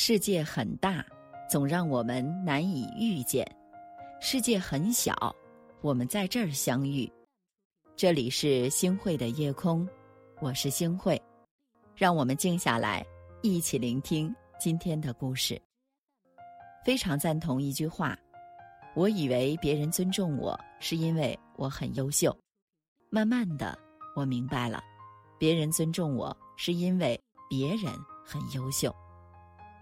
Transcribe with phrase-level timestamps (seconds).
[0.00, 1.04] 世界很大，
[1.50, 3.44] 总让我们难以遇见；
[4.20, 5.34] 世界很小，
[5.80, 7.12] 我们在这儿相遇。
[7.96, 9.86] 这里是星汇的夜空，
[10.40, 11.20] 我是星汇，
[11.96, 13.04] 让我们静下来，
[13.42, 15.60] 一起聆听今天的故事。
[16.84, 18.16] 非常赞同一句话：
[18.94, 22.32] 我以为别人尊重我，是因为我很优秀。
[23.10, 23.76] 慢慢的，
[24.14, 24.80] 我明白了，
[25.40, 27.20] 别人尊重我，是因为
[27.50, 27.92] 别人
[28.24, 28.94] 很优秀。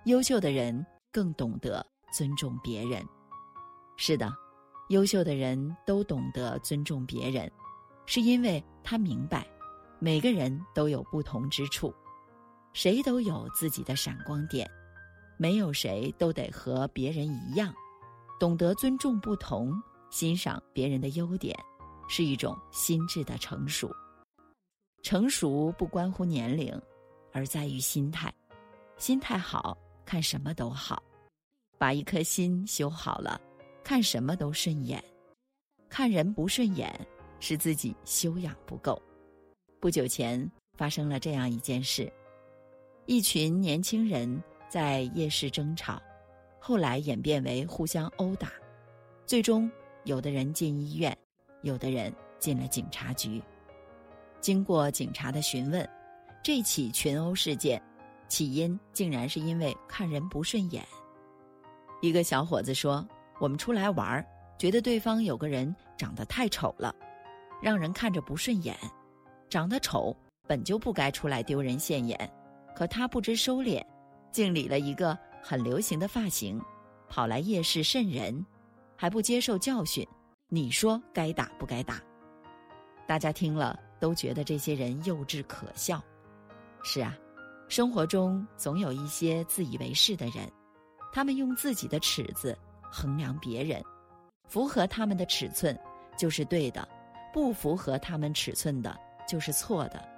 [0.06, 3.05] 优秀的人更懂得尊重别人。
[3.97, 4.33] 是的，
[4.91, 7.51] 优秀的人都懂得尊重别人，
[8.06, 9.45] 是因为他明白，
[9.98, 11.92] 每个人都有不同之处，
[12.73, 14.70] 谁都有自己的闪光点，
[15.37, 17.75] 没有谁都得和别人一样。
[18.38, 19.73] 懂得尊重不同，
[20.11, 21.59] 欣赏别人的优点，
[22.09, 23.91] 是一种心智的成熟。
[25.02, 26.80] 成熟不关乎年龄，
[27.33, 28.33] 而在于心态，
[28.98, 29.77] 心态好。
[30.06, 31.02] 看什么都好，
[31.76, 33.40] 把一颗心修好了，
[33.82, 35.02] 看什么都顺眼。
[35.88, 36.88] 看人不顺眼，
[37.40, 39.02] 是自己修养不够。
[39.80, 42.10] 不久前发生了这样一件事：
[43.06, 46.00] 一群年轻人在夜市争吵，
[46.60, 48.52] 后来演变为互相殴打，
[49.27, 49.68] 最终
[50.04, 51.16] 有的人进医院，
[51.62, 53.42] 有的人进了警察局。
[54.40, 55.88] 经过警察的询问，
[56.44, 57.82] 这起群殴事件。
[58.28, 60.84] 起因竟然是因为看人不顺眼。
[62.02, 63.06] 一个小伙子说
[63.41, 64.27] ：“我们出来玩儿，
[64.58, 66.94] 觉得对方有个人长得太丑了，
[67.62, 68.77] 让人看着不顺眼。
[69.48, 70.14] 长得丑
[70.46, 72.18] 本就不该出来丢人现眼，
[72.74, 73.83] 可他不知收敛，
[74.30, 76.61] 竟理了一个很流行的发型，
[77.08, 78.44] 跑来夜市瘆人，
[78.96, 80.06] 还不接受教训。
[80.48, 82.00] 你说该打不该打？”
[83.06, 86.02] 大家听了都觉得这些人幼稚可笑。
[86.83, 87.16] 是啊。
[87.69, 90.51] 生活中总有一些自以为是的人，
[91.13, 93.83] 他们用自己的尺子衡量别人，
[94.48, 95.77] 符合他们的尺寸
[96.17, 96.89] 就是对的，
[97.33, 98.96] 不符合他们尺寸的
[99.27, 100.08] 就是错的，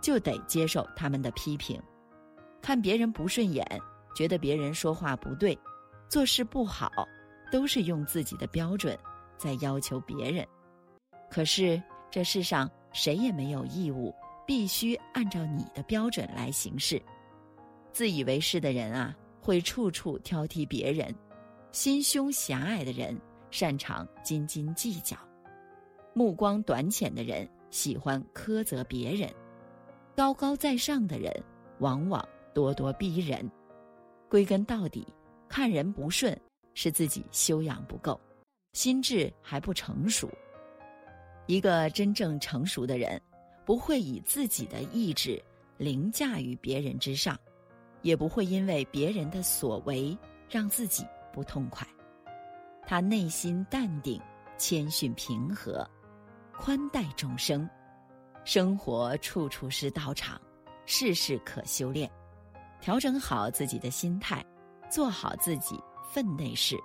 [0.00, 1.82] 就得接受他们的批评。
[2.62, 3.66] 看别人不顺眼，
[4.14, 5.58] 觉得别人说话不对，
[6.08, 6.90] 做事不好，
[7.50, 8.96] 都是用自己的标准
[9.36, 10.46] 在要求别人。
[11.28, 14.14] 可是这世上谁也没有义务。
[14.46, 17.00] 必须按照你的标准来行事。
[17.92, 21.08] 自以为是的人啊，会处处挑剔别人；
[21.70, 23.18] 心胸狭隘的人，
[23.50, 25.16] 擅长斤斤计较；
[26.12, 29.30] 目光短浅的人，喜欢苛责别人；
[30.16, 31.32] 高高在上的人，
[31.78, 33.48] 往往咄咄逼人。
[34.28, 35.06] 归根到底，
[35.48, 36.36] 看人不顺，
[36.74, 38.20] 是自己修养不够，
[38.72, 40.28] 心智还不成熟。
[41.46, 43.20] 一个真正成熟的人。
[43.64, 45.42] 不会以自己的意志
[45.78, 47.38] 凌驾于别人之上，
[48.02, 50.16] 也不会因为别人的所为
[50.48, 51.86] 让自己不痛快。
[52.86, 54.20] 他内心淡定、
[54.58, 55.88] 谦逊、平和，
[56.58, 57.68] 宽待众生。
[58.44, 60.38] 生活处处是道场，
[60.84, 62.10] 事事可修炼。
[62.78, 64.44] 调整好自己的心态，
[64.90, 65.80] 做好自己
[66.12, 66.76] 分内事，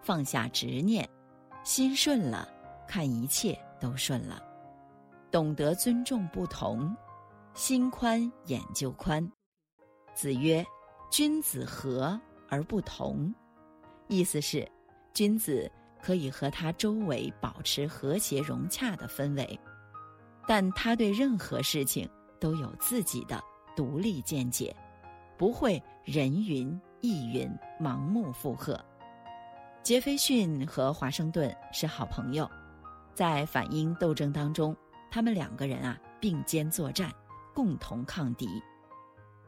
[0.00, 1.08] 放下执念，
[1.64, 2.48] 心顺了，
[2.86, 4.40] 看一切都顺了。
[5.34, 6.96] 懂得尊重不同，
[7.54, 9.28] 心宽眼就宽。
[10.14, 10.64] 子曰
[11.10, 12.16] ：“君子和
[12.48, 13.34] 而不同。”
[14.06, 14.64] 意思是，
[15.12, 15.68] 君子
[16.00, 19.58] 可以和他周围保持和谐融洽的氛围，
[20.46, 22.08] 但他对任何事情
[22.38, 23.42] 都有自己的
[23.74, 24.72] 独立见解，
[25.36, 27.50] 不会人云亦云、
[27.80, 28.80] 盲目附和。
[29.82, 32.48] 杰斐逊和华盛顿是好朋友，
[33.14, 34.72] 在反英斗争当中。
[35.14, 37.08] 他们两个人啊并肩作战，
[37.54, 38.60] 共同抗敌。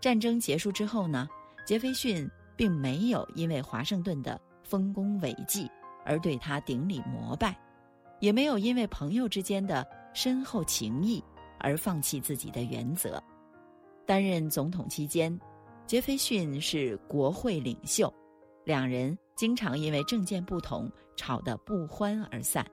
[0.01, 1.29] 战争结束之后呢，
[1.65, 5.69] 杰斐逊并没有因为华盛顿的丰功伟绩
[6.05, 7.59] 而对他顶礼膜拜，
[8.21, 11.21] 也没有因为朋友之间的深厚情谊
[11.59, 13.21] 而放弃自己的原则。
[14.07, 15.37] 担任总统期间，
[15.85, 18.15] 杰斐逊是国会领袖，
[18.63, 22.65] 两人经常因为政见不同吵得不欢而散。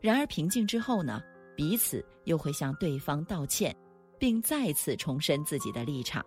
[0.00, 1.20] 然而平静之后呢？
[1.56, 3.76] 彼此又会向对方道歉，
[4.18, 6.24] 并再次重申自己的立场。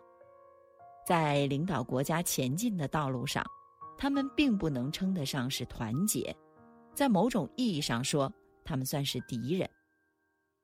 [1.05, 3.45] 在领导国家前进的道路上，
[3.97, 6.35] 他们并不能称得上是团结，
[6.93, 8.31] 在某种意义上说，
[8.63, 9.69] 他们算是敌人。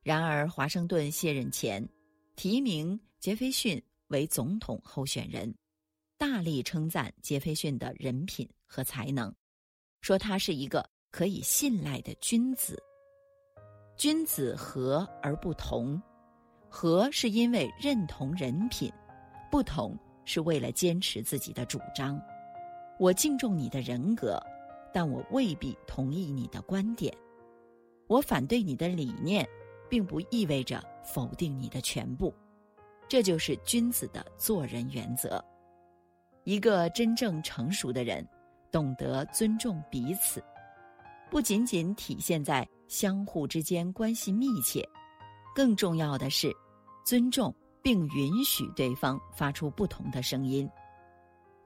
[0.03, 1.87] 然而，华盛顿卸任前，
[2.35, 5.53] 提名杰斐逊为总统候选人，
[6.17, 9.31] 大力称赞杰斐逊的人品和才能，
[10.01, 12.81] 说他是一个可以信赖的君子。
[14.01, 16.01] 君子和而不同，
[16.68, 18.92] 和是因为认同人品，
[19.51, 19.95] 不同
[20.25, 22.19] 是为了坚持自己的主张。
[22.98, 24.42] 我敬重你的人格，
[24.92, 27.15] 但我未必同意你的观点。
[28.07, 29.48] 我反对你的理念，
[29.88, 32.33] 并不意味着否定你的全部。
[33.07, 35.39] 这就是君子的做人原则。
[36.44, 38.27] 一个真正成熟的人，
[38.71, 40.44] 懂得尊重彼此，
[41.31, 44.85] 不仅仅体现在相互之间关系密切，
[45.55, 46.53] 更重要的是，
[47.05, 50.69] 尊重并允许对方发出不同的声音。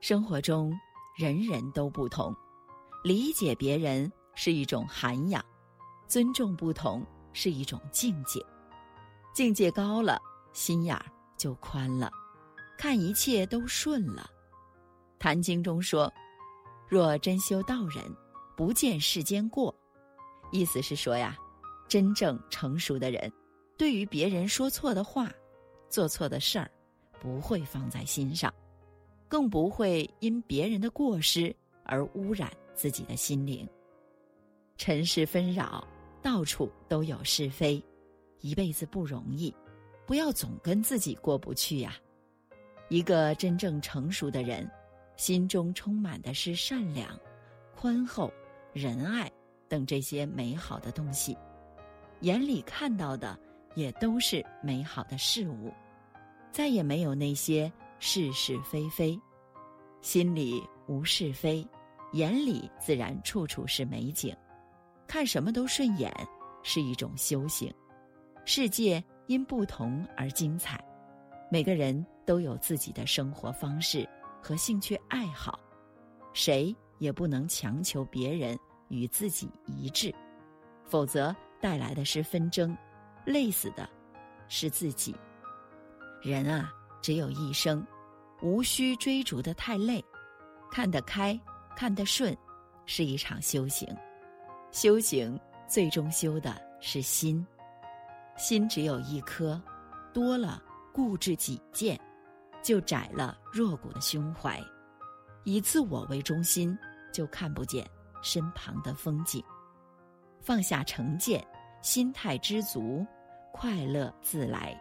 [0.00, 0.72] 生活中，
[1.16, 2.32] 人人都不同，
[3.02, 5.44] 理解别人是一种涵养，
[6.06, 8.40] 尊重不同是一种境界。
[9.34, 10.22] 境界高了，
[10.52, 12.08] 心眼儿就宽了，
[12.78, 14.30] 看一切都顺了。
[15.18, 16.12] 《坛经》中说
[16.88, 18.04] ：“若真修道人，
[18.56, 19.74] 不见世间过。”
[20.50, 21.36] 意思是说呀，
[21.88, 23.30] 真正成熟的人，
[23.76, 25.30] 对于别人说错的话、
[25.88, 26.70] 做错的事儿，
[27.20, 28.52] 不会放在心上，
[29.28, 31.54] 更不会因别人的过失
[31.84, 33.68] 而污染自己的心灵。
[34.76, 35.86] 尘世纷扰，
[36.22, 37.82] 到处都有是非，
[38.40, 39.54] 一辈子不容易，
[40.06, 41.96] 不要总跟自己过不去呀。
[42.88, 44.68] 一个真正成熟的人。
[45.16, 47.18] 心中充满的是善良、
[47.74, 48.30] 宽厚、
[48.76, 49.32] 仁爱
[49.70, 51.34] 等这些美好的东西，
[52.20, 53.34] 眼里看到的
[53.74, 55.72] 也都是美好的事物，
[56.52, 59.18] 再也没有那些是是非非，
[60.02, 61.66] 心里无是非，
[62.12, 64.36] 眼里自然处处是美景，
[65.06, 66.12] 看什么都顺眼，
[66.62, 67.72] 是一种修行。
[68.44, 70.78] 世界因不同而精彩，
[71.50, 74.06] 每个人都有自己的生活方式。
[74.42, 75.58] 和兴趣爱好，
[76.34, 78.56] 谁也不能强求别人
[78.88, 80.14] 与自己一致，
[80.84, 82.76] 否则带来的是纷争，
[83.24, 83.88] 累死的
[84.48, 85.14] 是自己。
[86.22, 87.86] 人啊，只有一生，
[88.42, 90.04] 无需追逐的太累，
[90.70, 91.38] 看得开，
[91.76, 92.36] 看得顺，
[92.84, 93.88] 是一场修行。
[94.72, 95.38] 修行
[95.68, 97.46] 最终修的是心，
[98.36, 99.60] 心只有一颗，
[100.12, 100.62] 多了
[100.92, 102.00] 固执己见。
[102.62, 104.60] 就窄了弱骨的胸怀，
[105.44, 106.76] 以自我为中心，
[107.12, 107.88] 就看不见
[108.26, 109.40] 身旁的风景。
[110.40, 111.46] 放下成见，
[111.80, 113.06] 心态知足，
[113.52, 114.78] 快乐自来，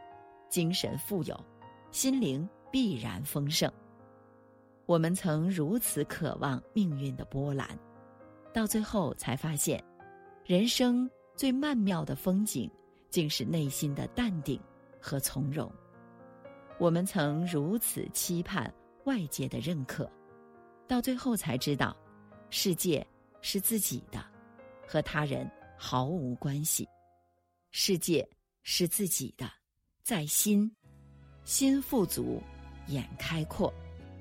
[0.50, 1.46] 精神富有，
[1.92, 3.72] 心灵必然丰盛。
[4.88, 7.68] 我们曾如此渴望命运的波澜，
[8.52, 9.84] 到最后才发现，
[10.44, 12.70] 人生最曼妙的风景，
[13.10, 14.60] 竟是内心的淡定
[15.00, 15.72] 和从容。
[16.78, 18.72] 我们曾如此期盼
[19.06, 20.12] 外界的认可，
[20.88, 21.96] 到最后才知道，
[22.50, 23.06] 世界
[23.48, 24.26] 是自己的，
[24.88, 25.48] 和他人
[25.78, 26.90] 毫无关系。
[27.70, 28.28] 世界
[28.64, 29.48] 是自己的，
[30.02, 30.76] 在心，
[31.44, 32.42] 心富足，
[32.88, 33.72] 眼开阔，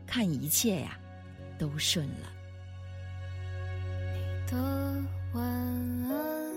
[0.06, 1.00] 看一切呀，
[1.58, 2.30] 都顺了。
[4.12, 6.54] 你的晚安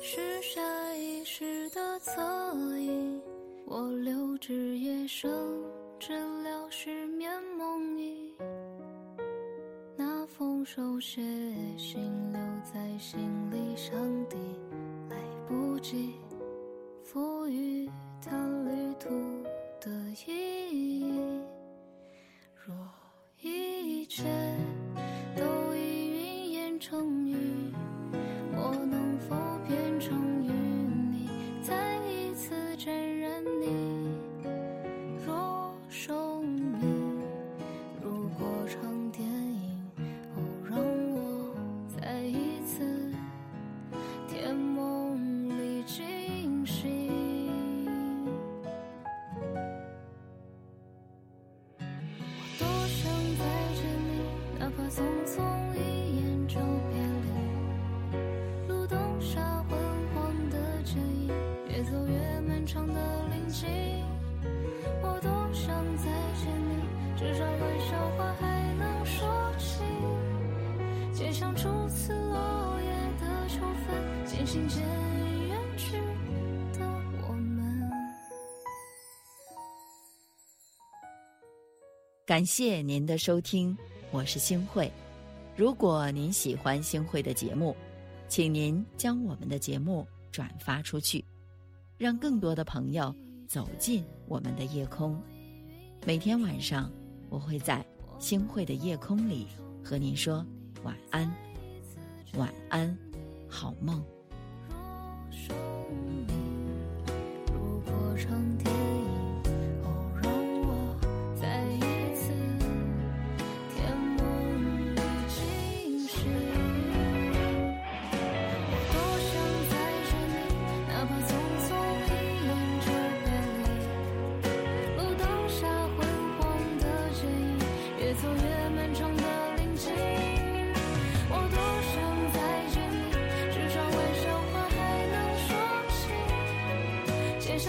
[0.00, 2.22] 是下意识的侧
[2.78, 3.20] 影。
[3.66, 5.28] 我留至夜深，
[5.98, 6.12] 治
[6.44, 6.55] 疗
[10.66, 11.22] 手写
[11.78, 12.02] 信
[12.32, 13.20] 留在行
[13.52, 13.96] 李箱
[14.28, 14.36] 底，
[15.08, 15.16] 来
[15.46, 16.16] 不及
[17.04, 17.88] 赋予
[18.20, 18.36] 他
[75.48, 75.92] 远去
[76.78, 76.86] 的
[77.26, 77.90] 我们。
[82.26, 83.76] 感谢您的收听，
[84.10, 84.92] 我是星慧。
[85.56, 87.74] 如果您喜欢星慧的节目，
[88.28, 91.24] 请您将我们的节目转发出去，
[91.96, 93.14] 让更多的朋友
[93.48, 95.18] 走进我们的夜空。
[96.04, 96.92] 每天晚上，
[97.30, 97.84] 我会在
[98.18, 99.46] 星慧的夜空里
[99.82, 100.44] 和您说
[100.82, 101.32] 晚安，
[102.36, 102.96] 晚安，
[103.48, 104.04] 好梦。
[105.30, 105.56] 若
[107.54, 108.28] 如果上
[108.58, 108.75] 天。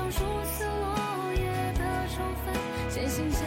[0.10, 2.54] 数次落叶的秋分
[2.90, 3.47] 渐行渐